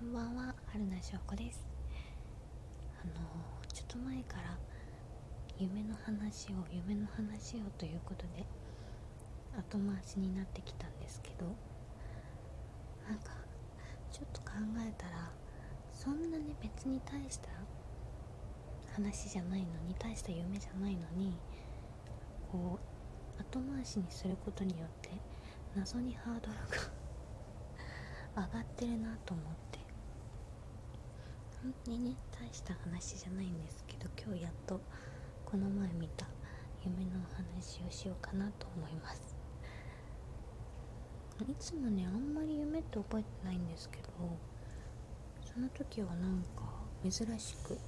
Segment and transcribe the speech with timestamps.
[0.00, 1.60] こんばんは春名翔子です。
[3.04, 3.12] あの
[3.70, 4.56] ちょっと前から
[5.58, 8.46] 夢の話を夢の話をということで
[9.58, 11.44] 後回しになってきたんですけど
[13.06, 13.32] なんか
[14.10, 15.30] ちょっと考えたら
[15.92, 17.50] そんなに別に大した
[18.94, 21.36] 話じゃないのに大した夢じゃないのに
[22.50, 22.78] こ
[23.38, 25.10] う後回しにすることによって
[25.76, 26.54] 謎にハードル
[28.34, 29.79] が 上がってるなと思って。
[31.62, 34.80] 本当にね大した話じゃないんですけど今日やっと
[35.44, 36.26] この前見た
[36.84, 39.36] 夢の話をしようかなと思います。
[41.48, 44.02] いつもねあんまり夢って覚えてないんですけど
[45.42, 46.70] その時はなんか
[47.02, 47.78] 珍しく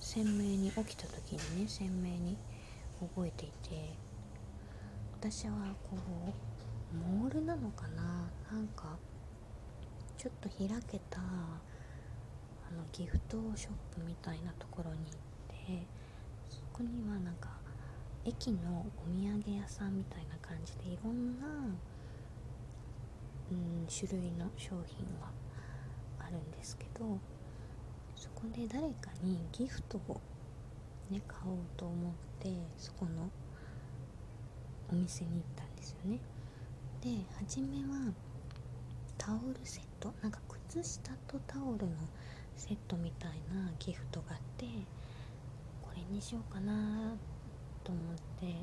[0.00, 2.38] 鮮明に起きた時にね鮮明に
[3.00, 3.92] 覚えていて
[5.20, 5.52] 私は
[5.90, 5.96] こ
[6.92, 8.30] うモールなのかな？
[8.52, 8.96] なんか
[10.16, 11.20] ちょっと開けた
[12.70, 15.86] あのギフトショップみたいなところに行って
[16.50, 17.50] そこにはなんか
[18.24, 21.46] 駅のお土産屋さんみたいな感じでいろんな、
[23.50, 25.30] うん、種類の商品が
[26.20, 27.18] あるんですけど
[28.14, 30.20] そこで誰かにギフトを
[31.10, 33.30] ね買おうと思ってそこの
[34.90, 36.18] お店に行ったんですよね。
[37.00, 38.12] で初めは
[39.16, 40.40] タオルセットなんか
[40.70, 41.92] 靴下とタオルの
[42.58, 44.66] セットみたいなギフトがあって
[45.80, 47.14] これにしようかな
[47.84, 48.56] と思って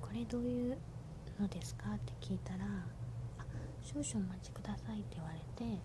[0.00, 0.78] これどういう
[1.38, 2.64] のですかって聞いたら
[3.38, 3.44] あ
[3.82, 5.78] 少々お待ちくださいって言われて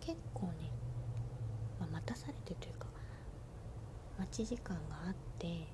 [0.00, 0.70] 結構ね、
[1.80, 2.86] まあ、待たされてというか
[4.18, 5.66] 待ち時間があって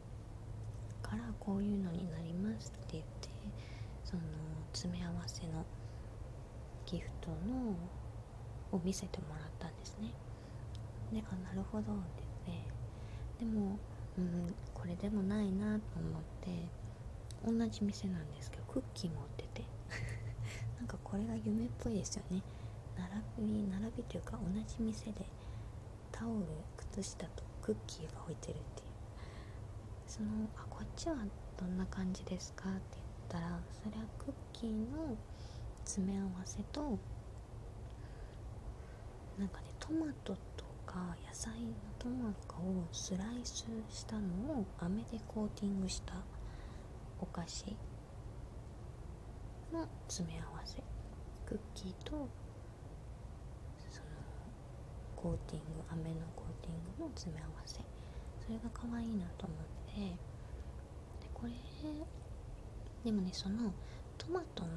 [1.03, 3.29] からこういうのになりますって言って
[4.05, 4.23] その
[4.73, 5.67] 詰め合わせの
[6.87, 7.75] ギフトの
[8.77, 10.13] を見せてもらったんですね。
[11.13, 12.61] であなるほどって言っ
[13.39, 13.79] てでも、
[14.19, 16.69] うん、これでもないなと思って
[17.45, 19.65] 同じ店なんですけどクッキー持ってて。
[20.79, 22.43] なんかこれが夢っぽいですよね。
[23.39, 25.27] 並び並びというか同じ店で
[26.13, 28.87] タオル靴下とクッキーが置いてるっていう。
[30.07, 31.17] そのあこっちは
[31.59, 32.81] どんな感じですかって
[33.31, 35.17] 言ったらそれはクッキーの
[35.85, 36.99] 詰め合わせと
[39.39, 44.21] なんかねトマトとか野菜のトマトをスライスしたの
[44.61, 46.15] を飴でコーティングした
[47.21, 47.77] お菓子
[49.73, 50.83] の詰め合わせ。
[51.47, 52.13] クッキーと
[53.91, 54.09] その
[55.15, 57.81] コーティング飴のコーティングの詰め合わせ。
[58.45, 59.59] それが可愛いなと思っ
[59.95, 60.01] て。
[60.01, 60.17] で
[61.35, 61.53] これ
[63.05, 63.73] でもねその
[64.19, 64.69] トマトの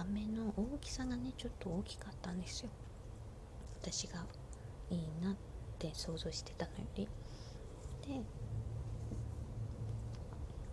[0.00, 2.70] 飴の大きさがねちょっと大きかったんですよ。
[3.80, 4.24] 私が
[4.90, 5.36] いいなっ
[5.78, 7.08] て想像してたのより。
[8.06, 8.22] で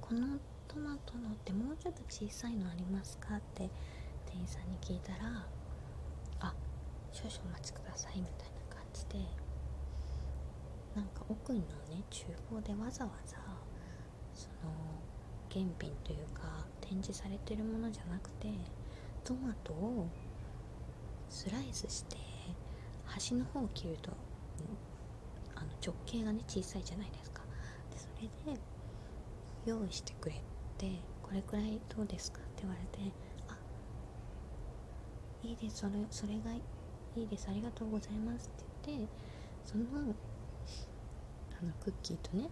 [0.02, 3.70] このトマトのってもうちょっと小さいのありますかって
[4.26, 5.48] 店員さんに聞いたら
[6.40, 6.54] あ
[7.12, 9.54] 少々お待ちくださいみたいな感じで。
[10.96, 11.66] なんか奥のね
[12.12, 13.38] 厨房でわざわざ
[14.36, 14.72] その
[15.52, 18.48] 原品というか展示されてるものじゃなくて
[19.24, 20.08] トマトを
[21.30, 22.18] スライスして
[23.06, 24.12] 端の方を切ると、
[25.56, 27.42] あの直径がね小さいじゃないですか。
[27.92, 28.60] でそれで
[29.66, 30.36] 用意してくれ
[30.78, 30.92] て
[31.22, 33.12] これくらいどうですかって言われて
[33.48, 33.56] あ
[35.44, 36.62] いいですそれそれがい
[37.24, 37.48] いです。
[37.50, 38.52] ありがとうございます
[38.84, 39.08] って言って
[39.64, 39.84] その
[41.62, 42.50] あのクッキーとね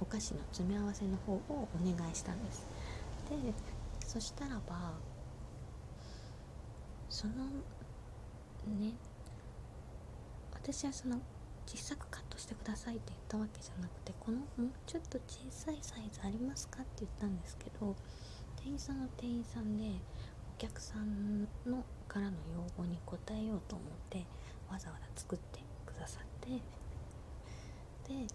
[0.00, 2.66] お菓子の詰め合わせの方をお願いしたんです。
[3.28, 3.36] で
[4.10, 4.90] そしたらば
[7.08, 7.34] その
[8.66, 8.94] ね
[10.52, 11.20] 私はその
[11.64, 17.94] 小さくカットしてくださいって言ったわけじゃなくてこのもうちょっと小さいサイズありますかって言ったんですけど
[18.56, 24.26] 店員さんの店員さんでお客さんのからの要望に応えようと思って
[24.68, 26.48] わざわざ作ってくださって
[28.12, 28.26] で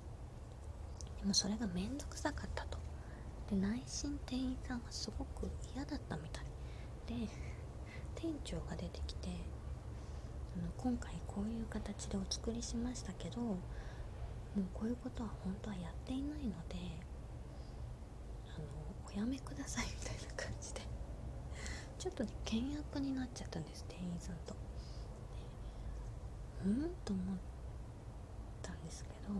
[1.20, 2.75] でもそれが面倒くさかったと。
[3.50, 6.46] で内心店員さんがすごく嫌だったみたい
[7.08, 7.30] で
[8.16, 9.30] 店長が出てきて
[10.58, 13.56] あの今回こういう形でお作りしましたけども
[14.58, 16.76] うこういうことは本当はやっていないので
[18.56, 18.66] あの
[19.14, 20.82] おやめくださいみたいな感じで
[22.00, 24.56] ちょっとね倹約になっちゃったんです店員さんと。
[26.66, 27.36] うんと思っ
[28.64, 29.34] たんですけど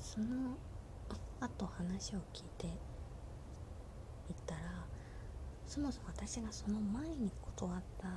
[0.00, 0.56] その
[1.40, 2.72] あと話を聞いていっ
[4.46, 4.60] たら
[5.66, 8.08] そもそも私がその前に断った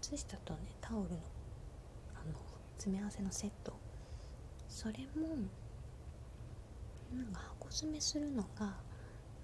[0.00, 1.16] 靴下とねタオルの
[2.14, 2.34] あの
[2.76, 3.72] 詰め合わせのセット。
[4.68, 5.28] それも
[7.14, 8.74] なんか箱詰めするのが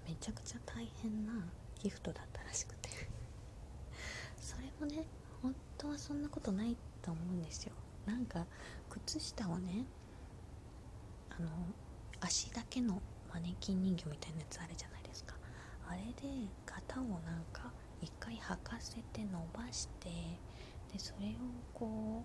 [0.07, 1.33] めちゃくちゃ大変な
[1.81, 2.89] ギフトだったらしくて。
[4.39, 5.05] それもね
[5.41, 7.73] 本当はそんなことないと思うんですよ。
[8.05, 8.45] なんか
[8.89, 9.85] 靴下をね
[11.29, 11.49] あの
[12.25, 13.01] 足だけの
[13.33, 15.35] マネキン人形みたいなやつあるじゃないですか。
[15.89, 17.71] あれで型をなんか
[18.01, 20.09] 一回履かせて伸ばして
[20.91, 21.31] でそれを
[21.73, 22.23] こ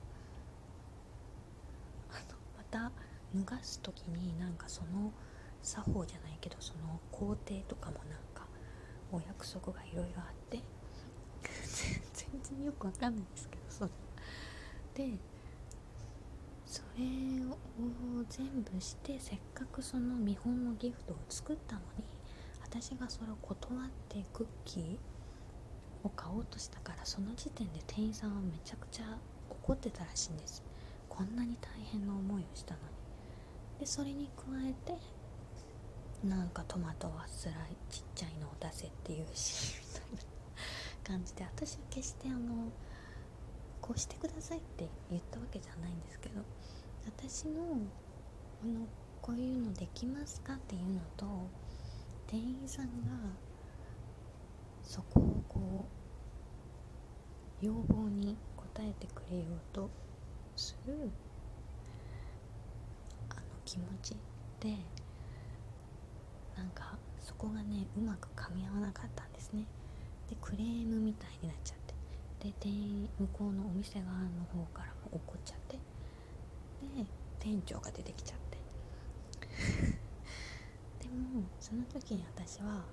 [2.10, 2.92] うあのまた
[3.34, 5.12] 脱がす時になんかその
[5.62, 7.36] 作法じゃないけどその工程
[7.66, 8.46] とかもなんか
[9.10, 10.62] お約束がいろいろあって
[12.14, 13.90] 全然よくわかんないですけどそう
[14.94, 15.18] で
[16.98, 17.04] れ
[17.46, 17.56] を
[18.28, 22.04] 全部してせっかくその見本のギフトを作ったのに
[22.62, 24.96] 私がそれを断ってクッキー
[26.04, 29.18] を買おうとしたからその時点で店員さんはめちゃくちゃ
[29.50, 30.62] 怒ってたらしいんです。
[31.08, 32.86] こんなに大変な思いをしたのに。
[33.80, 34.98] でそれに加えて
[36.26, 40.18] なんかトマトはスライちっちゃいのを出せっていうしみたいな
[41.04, 42.70] 感じで私は決してあの
[43.80, 46.42] こうしてくださいって言ったわけじゃないんですけど
[47.16, 47.62] 私の
[48.62, 48.86] あの
[49.22, 51.26] こういうのできますかっていうのと
[52.26, 52.90] 店員さんが
[54.82, 55.86] そこをこ
[57.62, 59.88] う要望に応えてくれようと
[60.54, 61.10] する
[63.30, 64.14] あの気持ち
[64.60, 64.76] で
[66.56, 69.64] なんかそこがねうまく噛み合わなかったんですね。
[70.28, 71.94] でクレームみたいになっちゃって。
[72.48, 75.78] で店員向こうのお店側の方からも怒っちゃって。
[76.80, 77.06] で
[77.38, 78.58] 店長が出てきちゃって。
[81.00, 82.84] でもその時に私は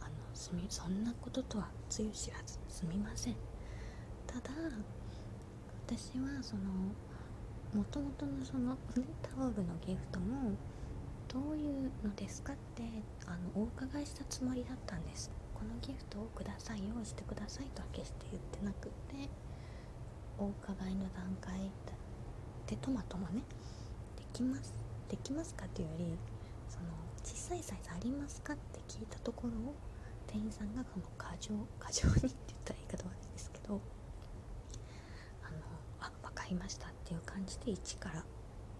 [0.00, 3.36] あのすみそんなこととはつゆ知らずすみません。
[4.26, 4.50] ただ
[5.86, 6.62] 私はその
[7.74, 8.78] もともとのその、ね、
[9.22, 10.52] タオルのギフトも
[11.28, 12.82] どういうのですかって
[13.26, 15.30] あのお伺いしたつもりだったんです。
[15.54, 19.30] このギフトをください用意してくださいとは決して言ってなくて
[20.36, 21.92] お伺いの段階だ
[22.66, 23.42] でトマトもね
[24.16, 24.72] できます
[25.08, 26.04] できますかっていうより
[26.68, 26.86] その
[27.22, 29.74] 小さいサイズありますかって聞いたところを
[30.26, 32.32] 店員さんがこの過剰過剰にって言っ
[32.64, 33.80] たら言い方悪いですけど
[35.44, 35.58] あの
[36.00, 38.24] あ分かりましたっていう感じで1から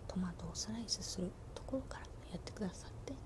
[0.08, 3.18] トマトをスライスするところからやってくださってで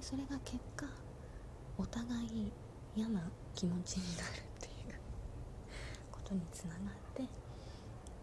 [0.00, 0.86] それが結果
[1.76, 2.52] お互い
[2.96, 3.20] 嫌な
[3.54, 4.94] 気持ちになるっていう
[6.10, 6.80] ことにつながっ
[7.14, 7.26] てで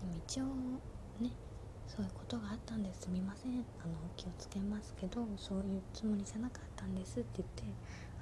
[0.06, 0.46] も一応
[1.21, 1.31] ね。
[1.88, 3.07] そういうことがあったんです。
[3.09, 3.51] みません。
[3.51, 7.63] あの気をつけますけどそういうつもりじゃなかったんですって言って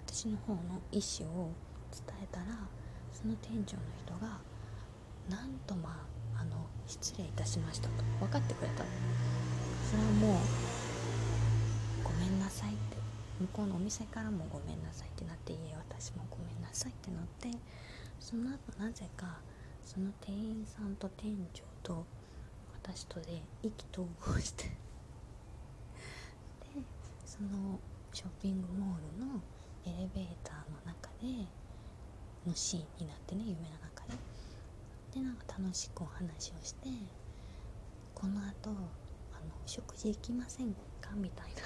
[0.06, 0.60] 私の方の
[0.92, 1.52] 意思を
[1.92, 2.46] 伝えたら
[3.14, 4.40] その店長の人が
[5.30, 6.06] なんとま
[6.36, 8.84] ああの失礼いたしましたと分かってくれた。
[9.84, 12.98] それはもうごめんなさいって
[13.40, 17.58] 向こうのお店からもごめんなさいってなっていえ私もごめんなさいってなって
[18.20, 19.40] その後なぜか
[19.84, 22.06] その店員さんと店長と
[22.96, 24.64] 私とで意気投合して。
[24.64, 24.72] で
[27.24, 27.80] その
[28.12, 29.40] ショッピングモールの
[29.86, 31.46] エレベーターの中で
[32.48, 34.18] のシーンになってね夢の中で。
[35.14, 36.90] でなんか楽しくお話をして
[38.16, 38.78] この後あの
[39.68, 41.12] 食事行きませんか？
[41.16, 41.62] みたいな。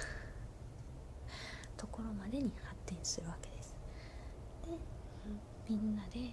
[1.76, 3.74] ところまでに発展するわけです。
[4.66, 4.76] で
[5.70, 6.30] みんなで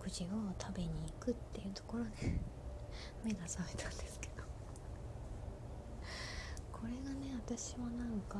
[0.00, 2.10] 食事を食べに行くっていうところで
[3.24, 4.42] 目が覚めたんですけど。
[6.72, 8.38] これがね私はなんか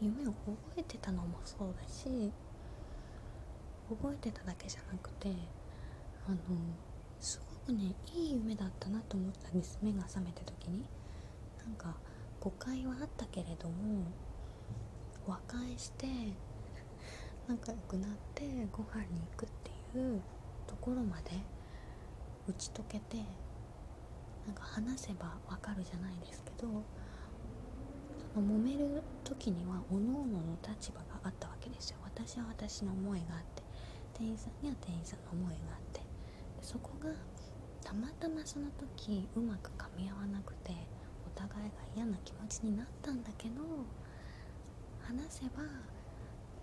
[0.00, 2.32] 夢を覚えてたのもそうだし
[3.88, 5.28] 覚えてただけじゃなくて
[6.26, 6.38] あの
[7.20, 9.78] すごくねいい夢だったなと思ったんです。
[9.82, 10.84] 目が覚めた時に。
[11.64, 11.94] なんか
[12.40, 14.04] 誤解はあったけれども
[15.26, 16.06] 和解して
[17.46, 20.20] 仲良くなってご飯に行くっていう
[20.66, 21.30] ところまで
[22.48, 23.16] 打ち解けて
[24.46, 26.84] なんか話せばわかるじゃないですけど
[28.34, 31.98] その揉める時にはおのおのの立場があったわけですよ。
[32.02, 33.62] 私は私の思いがあって
[34.14, 36.00] 店員さんには店員さんの思いがあって。
[36.62, 37.10] そこが
[37.84, 40.72] たまたまその時うまく噛み合わなくて
[41.26, 43.62] お互いが嫌な気持ちになったんだけど
[45.00, 45.64] 話せば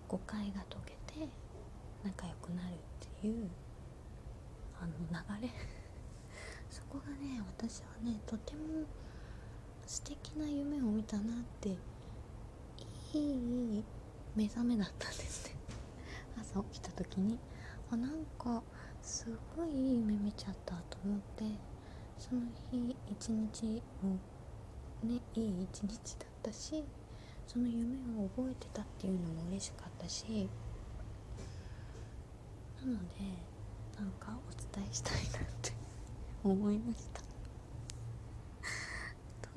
[0.07, 1.29] 誤解が解けて
[2.03, 2.77] 仲良くなるっ
[3.21, 3.49] ていう
[4.81, 4.93] あの
[5.39, 5.49] 流れ。
[6.69, 8.85] そこがね私はねとても
[9.85, 11.77] 素敵な夢を見たなって
[13.13, 13.83] いい
[14.35, 15.55] 目覚めだったんですね。
[16.39, 17.39] 朝起きた時に。
[17.91, 18.61] あなんか
[19.01, 19.25] す
[19.57, 21.43] ごいいい夢見ちゃったと思って
[22.19, 24.19] その日一日も
[25.03, 26.83] ねいい一日だったし
[27.47, 30.47] その夢を覚えてたっていうのも嬉しかったし
[32.79, 33.48] なので
[33.99, 35.13] なんかお伝えしたい
[35.43, 35.73] なって
[36.43, 37.21] 思いました。
[37.21, 37.25] ど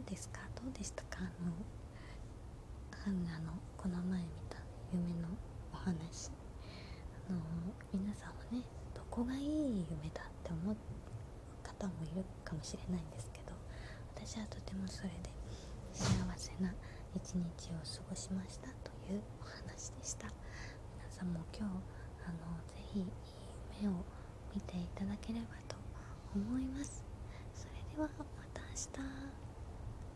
[0.00, 0.40] うですか？
[0.60, 1.18] どうでしたか？
[1.20, 1.52] あの
[3.04, 4.58] ハンナのこの前見た
[4.92, 5.28] 夢の
[5.72, 6.30] お話。
[7.28, 7.38] あの
[7.92, 8.62] 皆さんはね
[8.94, 10.76] どこがいい夢だって思う
[11.62, 13.52] 方もいるかもしれないんですけど
[14.16, 15.30] 私はとてもそれで
[15.92, 16.04] 幸
[16.36, 16.74] せな
[17.14, 20.26] 一日を過ごしましたというお話でした。
[20.28, 21.74] 皆さんも今日
[22.26, 23.06] あのぜひいい
[23.82, 24.04] 夢を
[24.54, 25.76] 見ていただければと
[26.34, 27.04] 思います。
[27.54, 29.02] それではまた明
[29.36, 29.41] 日。